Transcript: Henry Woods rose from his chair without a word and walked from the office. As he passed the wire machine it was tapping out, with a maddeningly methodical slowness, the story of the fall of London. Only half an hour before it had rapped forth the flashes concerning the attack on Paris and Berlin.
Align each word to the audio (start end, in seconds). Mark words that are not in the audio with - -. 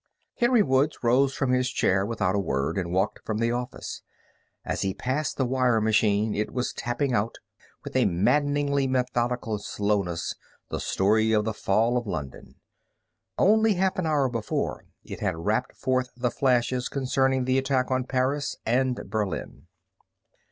Henry 0.37 0.63
Woods 0.63 1.03
rose 1.03 1.35
from 1.35 1.51
his 1.51 1.69
chair 1.69 2.03
without 2.07 2.33
a 2.33 2.39
word 2.39 2.75
and 2.79 2.91
walked 2.91 3.23
from 3.23 3.37
the 3.37 3.51
office. 3.51 4.01
As 4.65 4.81
he 4.81 4.95
passed 4.95 5.37
the 5.37 5.45
wire 5.45 5.79
machine 5.79 6.33
it 6.33 6.49
was 6.51 6.73
tapping 6.73 7.13
out, 7.13 7.37
with 7.83 7.95
a 7.95 8.05
maddeningly 8.05 8.87
methodical 8.87 9.59
slowness, 9.59 10.33
the 10.69 10.79
story 10.79 11.33
of 11.33 11.45
the 11.45 11.53
fall 11.53 11.97
of 11.99 12.07
London. 12.07 12.55
Only 13.37 13.75
half 13.75 13.99
an 13.99 14.07
hour 14.07 14.27
before 14.27 14.85
it 15.03 15.19
had 15.19 15.37
rapped 15.37 15.77
forth 15.77 16.09
the 16.17 16.31
flashes 16.31 16.89
concerning 16.89 17.45
the 17.45 17.59
attack 17.59 17.91
on 17.91 18.05
Paris 18.05 18.57
and 18.65 19.01
Berlin. 19.07 19.67